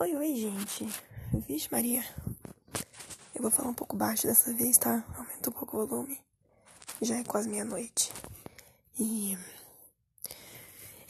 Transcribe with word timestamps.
Oi, 0.00 0.16
oi, 0.16 0.34
gente. 0.34 0.84
Vixe, 1.46 1.68
Maria. 1.70 2.02
Eu 3.32 3.40
vou 3.40 3.50
falar 3.50 3.68
um 3.68 3.74
pouco 3.74 3.94
baixo 3.94 4.26
dessa 4.26 4.52
vez, 4.52 4.76
tá? 4.76 5.04
Aumenta 5.16 5.50
um 5.50 5.52
pouco 5.52 5.76
o 5.76 5.86
volume. 5.86 6.20
Já 7.00 7.16
é 7.18 7.22
quase 7.22 7.48
meia-noite. 7.48 8.10
E. 8.98 9.38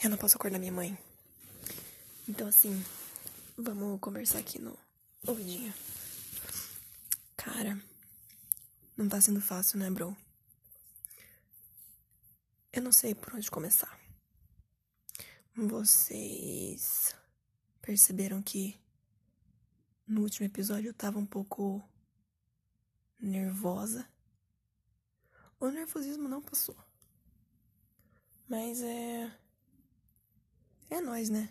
Eu 0.03 0.11
não 0.11 0.17
posso 0.17 0.37
acordar 0.37 0.59
minha 0.59 0.71
mãe. 0.71 0.95
Então, 2.29 2.47
assim, 2.47 2.85
vamos 3.57 3.99
conversar 3.99 4.37
aqui 4.37 4.59
no 4.61 4.77
ouvidinho. 5.25 5.73
Cara, 7.35 7.75
não 8.95 9.09
tá 9.09 9.19
sendo 9.19 9.41
fácil, 9.41 9.79
né, 9.79 9.89
bro? 9.89 10.15
Eu 12.71 12.83
não 12.83 12.91
sei 12.91 13.15
por 13.15 13.33
onde 13.33 13.49
começar. 13.49 14.00
Vocês 15.55 17.13
perceberam 17.81 18.41
que 18.41 18.79
no 20.07 20.21
último 20.21 20.45
episódio 20.45 20.89
eu 20.89 20.93
tava 20.93 21.19
um 21.19 21.25
pouco 21.25 21.83
nervosa? 23.19 24.07
O 25.59 25.69
nervosismo 25.69 26.29
não 26.29 26.41
passou. 26.41 26.75
Mas 28.47 28.81
é. 28.81 29.37
É 30.89 31.01
nós, 31.01 31.29
né? 31.29 31.49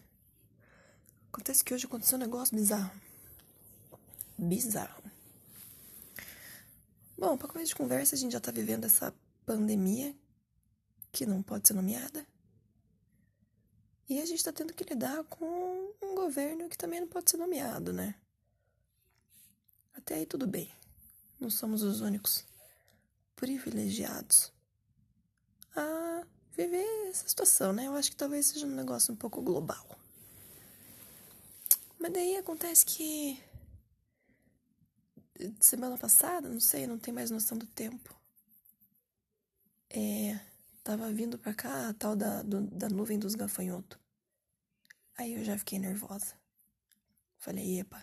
Acontece 1.30 1.62
que 1.62 1.74
hoje 1.74 1.86
aconteceu 1.86 2.16
um 2.16 2.20
negócio 2.20 2.56
bizarro. 2.56 2.98
Bizarro. 4.38 5.02
Bom, 7.18 7.36
para 7.36 7.48
começo 7.48 7.68
de 7.68 7.76
conversa, 7.76 8.14
a 8.14 8.18
gente 8.18 8.32
já 8.32 8.40
tá 8.40 8.50
vivendo 8.50 8.86
essa 8.86 9.14
pandemia 9.44 10.16
que 11.12 11.26
não 11.26 11.42
pode 11.42 11.68
ser 11.68 11.74
nomeada. 11.74 12.26
E 14.10 14.20
a 14.20 14.26
gente 14.26 14.38
está 14.38 14.52
tendo 14.52 14.74
que 14.74 14.82
lidar 14.82 15.22
com 15.22 15.94
um 16.02 16.16
governo 16.16 16.68
que 16.68 16.76
também 16.76 16.98
não 16.98 17.06
pode 17.06 17.30
ser 17.30 17.36
nomeado, 17.36 17.92
né? 17.92 18.16
Até 19.94 20.16
aí 20.16 20.26
tudo 20.26 20.48
bem. 20.48 20.68
Não 21.38 21.48
somos 21.48 21.84
os 21.84 22.00
únicos 22.00 22.44
privilegiados 23.36 24.52
a 25.76 26.26
viver 26.56 26.84
essa 27.08 27.28
situação, 27.28 27.72
né? 27.72 27.86
Eu 27.86 27.94
acho 27.94 28.10
que 28.10 28.16
talvez 28.16 28.46
seja 28.46 28.66
um 28.66 28.74
negócio 28.74 29.14
um 29.14 29.16
pouco 29.16 29.40
global. 29.40 29.86
Mas 31.96 32.12
daí 32.12 32.36
acontece 32.36 32.84
que 32.84 33.40
semana 35.60 35.96
passada, 35.96 36.48
não 36.48 36.58
sei, 36.58 36.84
não 36.84 36.98
tenho 36.98 37.14
mais 37.14 37.30
noção 37.30 37.56
do 37.56 37.66
tempo. 37.66 38.12
É, 39.88 40.40
Tava 40.82 41.12
vindo 41.12 41.38
pra 41.38 41.52
cá 41.52 41.90
a 41.90 41.94
tal 41.94 42.16
da, 42.16 42.42
do, 42.42 42.62
da 42.62 42.88
nuvem 42.88 43.18
dos 43.18 43.36
gafanhotos. 43.36 43.99
Aí 45.20 45.34
eu 45.34 45.44
já 45.44 45.58
fiquei 45.58 45.78
nervosa. 45.78 46.34
Falei, 47.36 47.78
epa, 47.78 48.02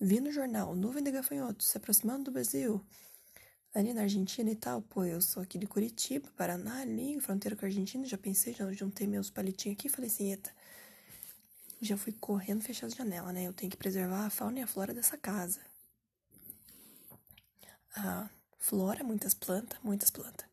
vi 0.00 0.18
no 0.18 0.32
jornal, 0.32 0.74
nuvem 0.74 1.00
de 1.00 1.12
gafanhotos 1.12 1.68
se 1.68 1.76
aproximando 1.76 2.24
do 2.24 2.30
Brasil. 2.32 2.84
Ali 3.72 3.94
na 3.94 4.02
Argentina 4.02 4.50
e 4.50 4.56
tal, 4.56 4.82
pô, 4.82 5.04
eu 5.04 5.20
sou 5.20 5.40
aqui 5.40 5.56
de 5.56 5.68
Curitiba, 5.68 6.28
Paraná, 6.36 6.80
ali, 6.80 7.20
fronteira 7.20 7.54
com 7.54 7.64
a 7.64 7.68
Argentina, 7.68 8.04
já 8.04 8.18
pensei, 8.18 8.52
já 8.54 8.70
juntei 8.72 9.06
meus 9.06 9.30
palitinhos 9.30 9.78
aqui, 9.78 9.88
falei 9.88 10.10
assim, 10.10 10.32
eita, 10.32 10.52
já 11.80 11.96
fui 11.96 12.12
correndo 12.12 12.60
fechar 12.64 12.88
as 12.88 12.94
janelas, 12.94 13.32
né? 13.32 13.44
Eu 13.44 13.52
tenho 13.52 13.70
que 13.70 13.76
preservar 13.76 14.26
a 14.26 14.30
fauna 14.30 14.58
e 14.58 14.62
a 14.62 14.66
flora 14.66 14.92
dessa 14.92 15.16
casa. 15.16 15.60
A 17.94 18.28
flora, 18.58 19.04
muitas 19.04 19.32
plantas, 19.32 19.78
muitas 19.80 20.10
plantas. 20.10 20.44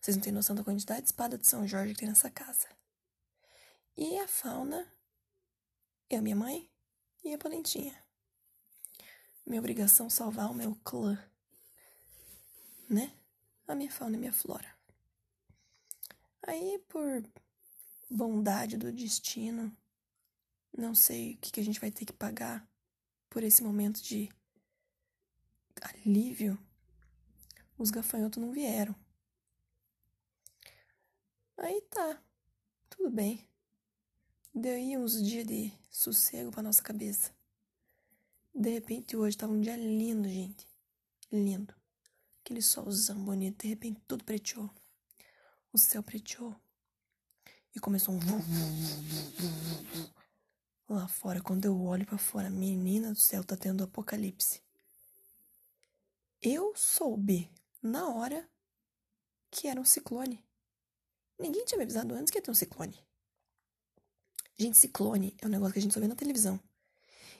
Vocês 0.00 0.16
não 0.16 0.24
têm 0.24 0.32
noção 0.32 0.56
da 0.56 0.64
quantidade 0.64 1.02
de 1.02 1.06
espada 1.06 1.38
de 1.38 1.46
São 1.46 1.68
Jorge 1.68 1.94
que 1.94 2.00
tem 2.00 2.08
nessa 2.08 2.28
casa. 2.28 2.66
E 3.96 4.18
a 4.18 4.26
fauna, 4.26 4.84
eu, 6.10 6.20
minha 6.20 6.34
mãe 6.34 6.68
e 7.22 7.32
a 7.32 7.38
Polentinha. 7.38 7.94
Minha 9.46 9.60
obrigação 9.60 10.10
salvar 10.10 10.50
o 10.50 10.54
meu 10.54 10.74
clã. 10.82 11.16
Né? 12.88 13.16
A 13.68 13.76
minha 13.76 13.92
fauna 13.92 14.16
e 14.16 14.18
minha 14.18 14.32
flora. 14.32 14.74
Aí, 16.42 16.80
por 16.88 17.22
bondade 18.10 18.76
do 18.76 18.90
destino, 18.90 19.74
não 20.76 20.96
sei 20.96 21.34
o 21.34 21.38
que 21.38 21.60
a 21.60 21.64
gente 21.64 21.78
vai 21.78 21.92
ter 21.92 22.04
que 22.04 22.12
pagar 22.12 22.68
por 23.28 23.44
esse 23.44 23.62
momento 23.62 24.02
de 24.02 24.28
alívio. 25.80 26.58
Os 27.78 27.92
gafanhotos 27.92 28.42
não 28.42 28.50
vieram. 28.50 28.96
Aí 31.56 31.80
tá, 31.82 32.20
tudo 32.88 33.10
bem. 33.10 33.49
Deu 34.52 34.74
aí 34.74 34.98
uns 34.98 35.22
dias 35.22 35.46
de 35.46 35.72
sossego 35.88 36.50
pra 36.50 36.62
nossa 36.62 36.82
cabeça. 36.82 37.32
De 38.52 38.68
repente 38.70 39.16
hoje 39.16 39.36
tava 39.36 39.52
um 39.52 39.60
dia 39.60 39.76
lindo, 39.76 40.28
gente. 40.28 40.68
Lindo. 41.30 41.72
Aquele 42.40 42.60
solzão 42.60 43.24
bonito, 43.24 43.62
de 43.62 43.68
repente 43.68 44.00
tudo 44.08 44.24
preteou. 44.24 44.68
O 45.72 45.78
céu 45.78 46.02
preteou. 46.02 46.54
E 47.74 47.78
começou 47.78 48.12
um 48.12 48.18
lá 50.88 51.06
fora. 51.06 51.40
Quando 51.40 51.66
eu 51.66 51.80
olho 51.80 52.04
para 52.04 52.18
fora, 52.18 52.50
menina 52.50 53.12
do 53.12 53.18
céu, 53.20 53.44
tá 53.44 53.56
tendo 53.56 53.84
apocalipse. 53.84 54.60
Eu 56.42 56.72
soube 56.74 57.48
na 57.80 58.08
hora 58.08 58.48
que 59.48 59.68
era 59.68 59.80
um 59.80 59.84
ciclone. 59.84 60.44
Ninguém 61.38 61.64
tinha 61.64 61.78
me 61.78 61.84
avisado 61.84 62.14
antes 62.14 62.32
que 62.32 62.38
ia 62.38 62.42
ter 62.42 62.50
um 62.50 62.54
ciclone. 62.54 62.98
Gente, 64.60 64.76
ciclone 64.76 65.34
é 65.40 65.46
um 65.46 65.48
negócio 65.48 65.72
que 65.72 65.78
a 65.78 65.82
gente 65.82 65.94
só 65.94 66.00
vê 66.00 66.06
na 66.06 66.14
televisão. 66.14 66.60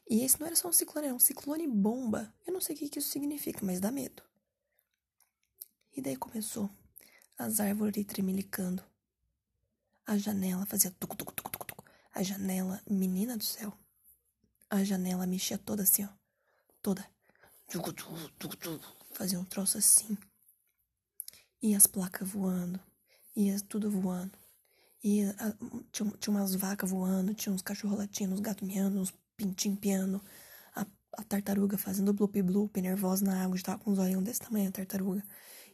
E 0.08 0.24
esse 0.24 0.40
não 0.40 0.46
era 0.46 0.56
só 0.56 0.66
um 0.68 0.72
ciclone, 0.72 1.08
era 1.08 1.14
um 1.14 1.18
ciclone 1.18 1.68
bomba. 1.68 2.34
Eu 2.46 2.52
não 2.54 2.62
sei 2.62 2.74
o 2.74 2.78
que, 2.78 2.98
isso 2.98 3.10
significa, 3.10 3.60
mas 3.62 3.78
dá 3.78 3.92
medo. 3.92 4.22
E 5.94 6.00
daí 6.00 6.16
começou 6.16 6.70
as 7.36 7.60
árvores 7.60 8.06
tremelicando. 8.06 8.82
A 10.06 10.16
janela 10.16 10.64
fazia 10.64 10.90
tuc, 10.92 11.14
tuc, 11.14 11.30
tuc, 11.34 11.50
tuc, 11.50 11.66
tuc. 11.66 11.84
A 12.14 12.22
janela, 12.22 12.82
menina 12.88 13.36
do 13.36 13.44
céu. 13.44 13.76
A 14.70 14.82
janela 14.82 15.26
mexia 15.26 15.58
toda 15.58 15.82
assim, 15.82 16.06
ó. 16.06 16.08
Toda. 16.80 17.06
Fazia 19.12 19.38
um 19.38 19.44
troço 19.44 19.76
assim. 19.76 20.16
E 21.60 21.74
as 21.74 21.86
placas 21.86 22.26
voando 22.26 22.80
ia 23.36 23.60
tudo 23.60 23.90
voando. 23.90 24.39
E 25.02 25.22
a, 25.24 25.54
tinha, 25.90 26.10
tinha 26.18 26.36
umas 26.36 26.54
vacas 26.54 26.90
voando, 26.90 27.34
tinha 27.34 27.52
uns 27.52 27.62
cachorros 27.62 27.98
latindo, 27.98 28.34
uns 28.34 28.40
gatos 28.40 28.66
miando, 28.66 29.00
uns 29.00 29.12
pintinhos 29.36 29.78
piando, 29.78 30.22
a, 30.74 30.86
a 31.16 31.24
tartaruga 31.24 31.78
fazendo 31.78 32.12
bloop 32.12 32.42
bloop, 32.42 32.80
nervosa 32.80 33.24
na 33.24 33.42
água, 33.42 33.56
estava 33.56 33.78
com 33.78 33.90
os 33.90 33.98
olhinhos 33.98 34.22
desse 34.22 34.40
tamanho 34.40 34.68
a 34.68 34.72
tartaruga. 34.72 35.24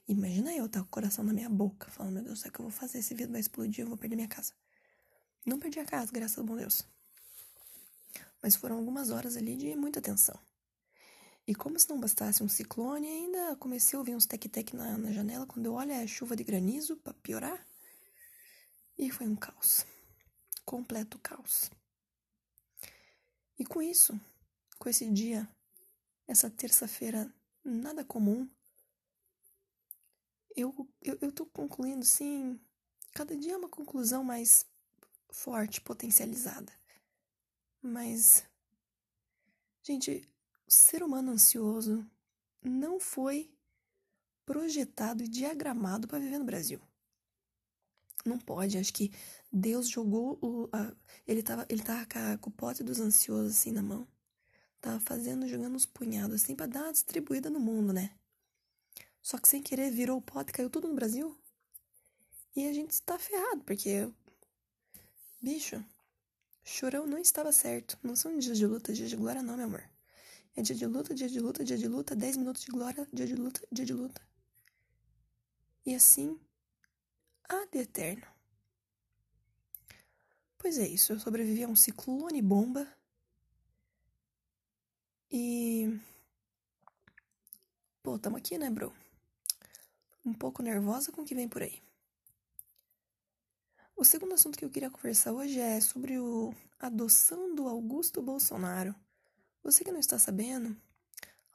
Imagina 0.09 0.55
eu, 0.55 0.69
tá 0.69 0.81
com 0.81 0.87
o 0.87 0.91
coração 0.91 1.25
na 1.25 1.33
minha 1.33 1.51
boca, 1.51 1.91
falando, 1.91 2.15
meu 2.15 2.25
Deus, 2.25 2.45
o 2.45 2.51
que 2.51 2.61
eu 2.61 2.65
vou 2.65 2.71
fazer? 2.71 2.99
Esse 2.99 3.15
vidro 3.15 3.33
vai 3.33 3.41
explodir, 3.41 3.85
eu 3.85 3.89
vou 3.89 3.97
perder 3.97 4.15
minha 4.15 4.29
casa. 4.29 4.53
Não 5.45 5.59
perdi 5.59 5.81
a 5.81 5.85
casa, 5.85 6.13
graças 6.13 6.39
a 6.39 6.43
bom 6.45 6.57
Deus. 6.57 6.85
Mas 8.41 8.55
foram 8.55 8.77
algumas 8.77 9.11
horas 9.11 9.37
ali 9.37 9.57
de 9.57 9.75
muita 9.75 10.01
tensão. 10.01 10.39
E 11.47 11.55
como 11.55 11.79
se 11.79 11.89
não 11.89 11.99
bastasse 11.99 12.43
um 12.43 12.49
ciclone, 12.49 13.07
ainda 13.07 13.57
comecei 13.57 13.97
a 13.97 14.01
ouvir 14.01 14.15
uns 14.15 14.27
tec-tec 14.27 14.75
na, 14.75 14.97
na 14.99 15.13
janela 15.13 15.47
quando 15.47 15.67
eu 15.67 15.75
olho 15.75 15.93
é 15.93 16.07
chuva 16.07 16.35
de 16.37 16.45
granizo 16.45 16.97
para 16.97 17.15
piorar. 17.15 17.65
E 18.99 19.11
foi 19.11 19.27
um 19.27 19.37
caos. 19.37 19.85
Completo 20.65 21.19
caos. 21.19 21.71
E 23.59 23.65
com 23.65 23.83
isso, 23.83 24.19
com 24.79 24.89
esse 24.89 25.11
dia, 25.11 25.49
essa 26.27 26.51
terça-feira 26.51 27.33
nada 27.65 28.05
comum, 28.05 28.49
eu, 30.57 30.89
eu, 31.03 31.19
eu 31.21 31.33
tô 31.33 31.45
concluindo, 31.47 32.05
sim, 32.05 32.59
cada 33.13 33.37
dia 33.37 33.53
é 33.53 33.57
uma 33.57 33.69
conclusão 33.69 34.25
mais 34.25 34.67
forte, 35.31 35.81
potencializada. 35.81 36.73
Mas, 37.83 38.45
gente, 39.83 40.29
o 40.67 40.71
ser 40.71 41.03
humano 41.03 41.33
ansioso 41.33 42.09
não 42.63 42.99
foi 42.99 43.53
projetado 44.45 45.23
e 45.23 45.29
diagramado 45.29 46.09
para 46.09 46.19
viver 46.19 46.39
no 46.39 46.45
Brasil. 46.45 46.81
Não 48.29 48.39
pode, 48.39 48.79
acho 48.79 48.93
que 48.93 49.13
Deus 49.53 49.89
jogou 49.89 50.39
o. 50.43 50.69
A, 50.73 50.93
ele, 51.27 51.43
tava, 51.43 51.67
ele 51.69 51.83
tava 51.83 52.07
com 52.39 52.51
o 52.51 52.53
pote 52.53 52.83
dos 52.83 53.01
ansiosos 53.01 53.53
assim 53.53 53.73
na 53.73 53.83
mão. 53.83 54.07
Tava 54.81 55.01
fazendo, 55.01 55.49
jogando 55.49 55.75
uns 55.75 55.87
punhados 55.87 56.43
assim 56.43 56.55
para 56.55 56.67
dar 56.67 56.83
uma 56.85 56.93
distribuída 56.93 57.49
no 57.51 57.61
mundo, 57.61 57.93
né? 57.93 58.11
Só 59.23 59.39
que 59.39 59.49
sem 59.49 59.63
querer 59.63 59.91
virou 59.91 60.19
o 60.19 60.23
pote 60.23 60.53
caiu 60.53 60.71
tudo 60.71 60.89
no 60.89 60.95
Brasil. 60.95 61.37
E 62.55 62.67
a 62.67 62.73
gente 62.73 62.93
está 62.93 63.19
ferrado, 63.19 63.63
porque. 63.65 64.09
Bicho, 65.43 65.85
chorão 66.65 67.07
não 67.07 67.19
estava 67.19 67.53
certo. 67.53 67.99
Não 68.03 68.17
são 68.17 68.39
dias 68.39 68.59
de 68.59 68.67
luta, 68.67 68.93
dias 68.93 69.11
de 69.11 69.17
glória, 69.17 69.43
não, 69.43 69.57
meu 69.57 69.67
amor. 69.67 69.91
É 70.57 70.63
dia 70.63 70.75
de 70.75 70.87
luta, 70.87 71.15
dia 71.15 71.29
de 71.29 71.39
luta, 71.39 71.63
dia 71.63 71.77
de 71.77 71.87
luta, 71.87 72.17
10 72.17 72.39
minutos 72.39 72.63
de 72.63 72.71
glória, 72.71 73.07
dia 73.13 73.27
de 73.27 73.35
luta, 73.35 73.61
dia 73.71 73.85
de 73.85 73.93
luta. 73.93 74.23
E 75.85 75.95
assim, 75.95 76.41
de 77.77 77.83
eterno. 77.83 78.27
Pois 80.59 80.79
é 80.79 80.89
isso, 80.89 81.13
eu 81.13 81.21
sobrevivi 81.21 81.63
a 81.63 81.69
um 81.69 81.77
ciclone 81.77 82.41
bomba. 82.41 82.89
E. 85.31 86.01
Pô, 88.03 88.19
tamo 88.19 88.37
aqui, 88.37 88.57
né, 88.57 88.71
bro? 88.71 88.93
Um 90.25 90.33
pouco 90.33 90.63
nervosa 90.63 91.13
com 91.13 91.23
o 91.23 91.25
que 91.25 91.35
vem 91.35 91.49
por 91.49 91.63
aí. 91.63 91.83
O 93.95 94.05
segundo 94.05 94.35
assunto 94.35 94.59
que 94.59 94.65
eu 94.65 94.71
queria 94.71 94.91
conversar 94.91 95.33
hoje 95.33 95.61
é 95.61 95.81
sobre 95.81 96.19
o 96.19 96.55
adoção 96.79 97.55
do 97.55 97.69
Augusto 97.69 98.23
Bolsonaro. 98.23 98.95
Você 99.63 99.85
que 99.85 99.93
não 99.93 100.01
está 100.01 100.19
sabendo, 100.19 100.77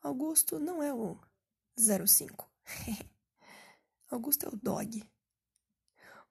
Augusto 0.02 0.60
não 0.60 0.82
é 0.82 0.94
o 0.94 1.18
05. 1.78 2.50
Augusto 4.10 4.46
é 4.46 4.50
o 4.50 4.56
dog. 4.56 5.04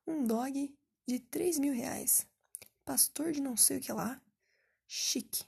Um 0.06 0.26
dog 0.26 0.74
de 1.06 1.18
3 1.18 1.58
mil 1.58 1.72
reais. 1.72 2.26
Pastor 2.84 3.32
de 3.32 3.40
não 3.40 3.56
sei 3.56 3.78
o 3.78 3.80
que 3.80 3.92
lá. 3.92 4.20
Chique. 4.86 5.44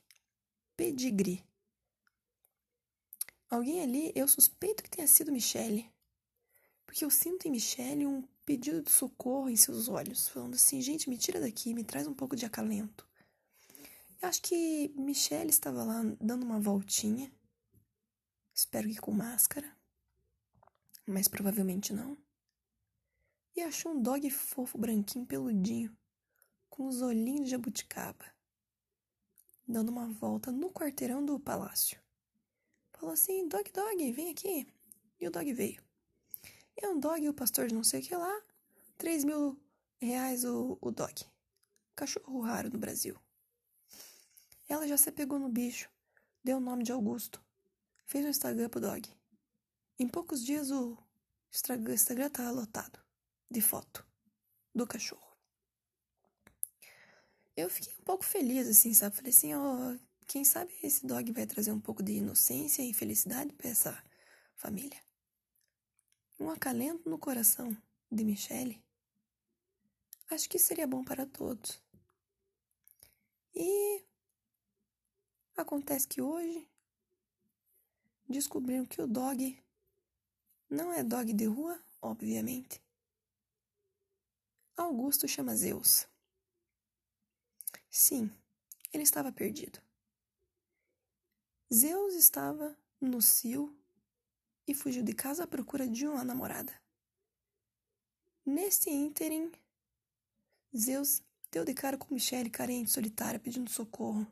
Pedigree. 0.76 1.44
Alguém 3.50 3.82
ali, 3.82 4.12
eu 4.14 4.26
suspeito 4.26 4.82
que 4.82 4.90
tenha 4.90 5.06
sido 5.06 5.32
Michele. 5.32 5.90
Porque 6.86 7.04
eu 7.04 7.10
sinto 7.10 7.46
em 7.46 7.50
Michele 7.50 8.06
um 8.06 8.22
pedido 8.46 8.82
de 8.82 8.90
socorro 8.90 9.48
em 9.48 9.56
seus 9.56 9.88
olhos, 9.88 10.28
falando 10.28 10.54
assim: 10.54 10.80
gente, 10.80 11.08
me 11.08 11.18
tira 11.18 11.40
daqui, 11.40 11.74
me 11.74 11.84
traz 11.84 12.06
um 12.06 12.14
pouco 12.14 12.34
de 12.34 12.46
acalento. 12.46 13.06
Eu 14.20 14.28
acho 14.28 14.40
que 14.40 14.88
Michelle 14.96 15.50
estava 15.50 15.82
lá 15.82 16.00
dando 16.20 16.44
uma 16.44 16.60
voltinha. 16.60 17.32
Espero 18.54 18.88
que 18.88 18.96
com 18.96 19.10
máscara. 19.10 19.76
Mas 21.06 21.26
provavelmente 21.26 21.92
não. 21.92 22.16
E 23.54 23.60
achou 23.60 23.92
um 23.92 24.00
dog 24.00 24.30
fofo, 24.30 24.78
branquinho, 24.78 25.26
peludinho, 25.26 25.94
com 26.70 26.88
os 26.88 27.02
olhinhos 27.02 27.44
de 27.44 27.50
jabuticaba, 27.50 28.24
dando 29.68 29.90
uma 29.90 30.08
volta 30.08 30.50
no 30.50 30.70
quarteirão 30.70 31.22
do 31.22 31.38
palácio. 31.38 32.00
Falou 32.92 33.12
assim: 33.12 33.46
Dog, 33.48 33.70
dog, 33.70 34.12
vem 34.12 34.30
aqui. 34.30 34.66
E 35.20 35.28
o 35.28 35.30
dog 35.30 35.52
veio. 35.52 35.82
É 36.78 36.88
um 36.88 36.98
dog, 36.98 37.28
o 37.28 37.34
pastor 37.34 37.68
de 37.68 37.74
não 37.74 37.84
sei 37.84 38.00
o 38.00 38.02
que 38.02 38.16
lá, 38.16 38.42
3 38.96 39.24
mil 39.24 39.60
reais 40.00 40.44
o, 40.44 40.78
o 40.80 40.90
dog. 40.90 41.14
Cachorro 41.94 42.40
raro 42.40 42.70
no 42.70 42.78
Brasil. 42.78 43.20
Ela 44.66 44.88
já 44.88 44.96
se 44.96 45.12
pegou 45.12 45.38
no 45.38 45.50
bicho, 45.50 45.90
deu 46.42 46.56
o 46.56 46.60
nome 46.60 46.84
de 46.84 46.92
Augusto, 46.92 47.44
fez 48.06 48.24
um 48.24 48.30
Instagram 48.30 48.70
pro 48.70 48.80
dog. 48.80 49.06
Em 49.98 50.08
poucos 50.08 50.42
dias 50.42 50.70
o 50.70 50.96
Instagram 51.52 52.30
tá 52.30 52.50
lotado 52.50 53.01
de 53.52 53.60
foto 53.60 54.04
do 54.74 54.86
cachorro. 54.86 55.36
Eu 57.56 57.68
fiquei 57.68 57.92
um 58.00 58.04
pouco 58.04 58.24
feliz, 58.24 58.66
assim, 58.66 58.94
sabe? 58.94 59.14
Falei 59.14 59.30
assim, 59.30 59.54
ó, 59.54 59.96
quem 60.26 60.44
sabe 60.44 60.72
esse 60.82 61.06
dog 61.06 61.30
vai 61.32 61.46
trazer 61.46 61.70
um 61.70 61.80
pouco 61.80 62.02
de 62.02 62.12
inocência 62.12 62.82
e 62.82 62.94
felicidade 62.94 63.52
para 63.52 63.68
essa 63.68 64.02
família 64.56 65.00
um 66.42 66.50
acalento 66.50 67.08
no 67.08 67.18
coração 67.18 67.76
de 68.10 68.24
Michele, 68.24 68.82
acho 70.30 70.48
que 70.48 70.58
seria 70.58 70.86
bom 70.86 71.04
para 71.04 71.24
todos. 71.24 71.80
E 73.54 74.04
acontece 75.56 76.08
que 76.08 76.20
hoje 76.20 76.68
descobriram 78.28 78.84
que 78.84 79.00
o 79.00 79.06
dog 79.06 79.62
não 80.68 80.92
é 80.92 81.04
dog 81.04 81.32
de 81.32 81.44
rua, 81.44 81.80
obviamente. 82.00 82.82
Augusto 84.76 85.28
chama 85.28 85.54
Zeus. 85.54 86.06
Sim, 87.90 88.30
ele 88.92 89.02
estava 89.02 89.30
perdido. 89.30 89.80
Zeus 91.72 92.14
estava 92.14 92.76
no 93.00 93.20
cio 93.20 93.76
e 94.66 94.74
fugiu 94.74 95.02
de 95.02 95.14
casa 95.14 95.44
à 95.44 95.46
procura 95.46 95.86
de 95.86 96.06
uma 96.06 96.24
namorada. 96.24 96.72
Nesse 98.44 98.90
ínterim, 98.90 99.52
Zeus 100.76 101.22
deu 101.50 101.64
de 101.64 101.74
cara 101.74 101.98
com 101.98 102.14
Michelle 102.14 102.50
carente, 102.50 102.90
solitária, 102.90 103.38
pedindo 103.38 103.70
socorro. 103.70 104.26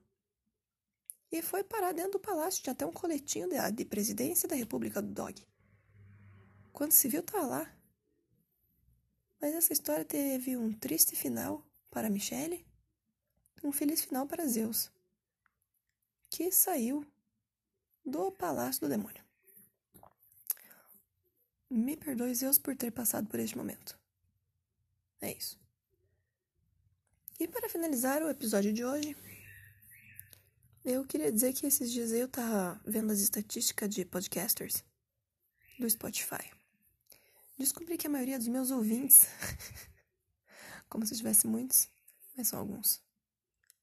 E 1.30 1.42
foi 1.42 1.62
parar 1.62 1.92
dentro 1.92 2.12
do 2.12 2.20
palácio, 2.20 2.62
tinha 2.62 2.72
até 2.72 2.84
um 2.84 2.92
coletinho 2.92 3.48
de, 3.48 3.72
de 3.72 3.84
presidência 3.84 4.48
da 4.48 4.56
República 4.56 5.00
do 5.00 5.12
Dog. 5.12 5.46
Quando 6.72 6.92
se 6.92 7.08
viu, 7.08 7.22
tá 7.22 7.42
lá. 7.42 7.70
Mas 9.40 9.54
essa 9.54 9.72
história 9.72 10.04
teve 10.04 10.56
um 10.56 10.72
triste 10.72 11.16
final 11.16 11.64
para 11.90 12.10
Michelle, 12.10 12.64
um 13.64 13.72
feliz 13.72 14.04
final 14.04 14.26
para 14.26 14.46
Zeus, 14.46 14.90
que 16.28 16.52
saiu 16.52 17.06
do 18.04 18.30
palácio 18.32 18.82
do 18.82 18.88
demônio. 18.88 19.24
Me 21.70 21.96
perdoe, 21.96 22.34
Zeus, 22.34 22.58
por 22.58 22.76
ter 22.76 22.90
passado 22.90 23.28
por 23.28 23.38
este 23.38 23.56
momento. 23.56 23.98
É 25.20 25.32
isso. 25.32 25.58
E 27.38 27.46
para 27.48 27.68
finalizar 27.68 28.22
o 28.22 28.28
episódio 28.28 28.72
de 28.72 28.84
hoje, 28.84 29.16
eu 30.84 31.06
queria 31.06 31.30
dizer 31.30 31.52
que 31.52 31.66
esses 31.66 31.90
dias 31.90 32.10
eu 32.10 32.28
tava 32.28 32.80
vendo 32.84 33.12
as 33.12 33.20
estatísticas 33.20 33.88
de 33.88 34.04
podcasters 34.04 34.84
do 35.78 35.88
Spotify. 35.88 36.59
Descobri 37.60 37.98
que 37.98 38.06
a 38.06 38.10
maioria 38.10 38.38
dos 38.38 38.48
meus 38.48 38.70
ouvintes, 38.70 39.26
como 40.88 41.04
se 41.04 41.14
tivesse 41.14 41.46
muitos, 41.46 41.90
mas 42.34 42.48
são 42.48 42.58
alguns, 42.58 43.02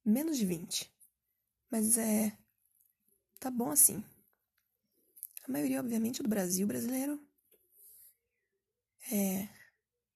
menos 0.03 0.35
de 0.35 0.47
20. 0.47 0.91
Mas 1.69 1.95
é. 1.95 2.35
Tá 3.39 3.51
bom 3.51 3.69
assim. 3.69 4.03
A 5.47 5.51
maioria, 5.51 5.79
obviamente, 5.79 6.23
do 6.23 6.27
Brasil 6.27 6.65
brasileiro 6.65 7.21
é. 9.11 9.47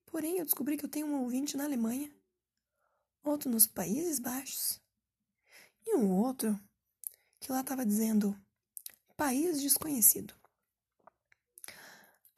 Porém, 0.08 0.40
eu 0.40 0.46
descobri 0.46 0.76
que 0.76 0.86
eu 0.86 0.90
tenho 0.90 1.06
um 1.06 1.22
ouvinte 1.22 1.56
na 1.56 1.66
Alemanha, 1.66 2.12
outro 3.24 3.48
nos 3.48 3.68
Países 3.68 4.18
Baixos 4.18 4.82
e 5.86 5.96
um 5.96 6.12
outro 6.12 6.60
que 7.40 7.52
lá 7.52 7.62
estava 7.62 7.86
dizendo 7.86 8.36
país 9.16 9.62
desconhecido. 9.62 10.34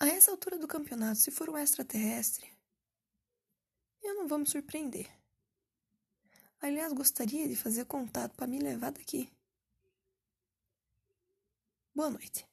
A 0.03 0.07
essa 0.09 0.31
altura 0.31 0.59
do 0.59 0.67
campeonato, 0.67 1.17
se 1.17 1.31
for 1.31 1.49
um 1.49 1.57
extraterrestre, 1.57 2.45
eu 4.03 4.15
não 4.15 4.27
vou 4.27 4.37
me 4.37 4.45
surpreender. 4.45 5.09
Aliás, 6.59 6.91
gostaria 6.91 7.47
de 7.47 7.55
fazer 7.55 7.85
contato 7.85 8.35
para 8.35 8.45
me 8.45 8.59
levar 8.59 8.91
daqui. 8.91 9.31
Boa 11.95 12.09
noite. 12.09 12.45